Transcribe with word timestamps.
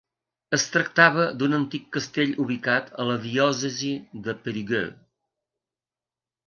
Es 0.57 0.63
tractava 0.75 1.25
d'un 1.41 1.53
antic 1.57 1.85
castell 1.97 2.33
ubicat 2.45 2.91
a 3.03 3.07
la 3.11 3.19
diòcesi 3.27 3.93
de 4.29 4.37
Périgueux. 4.47 5.01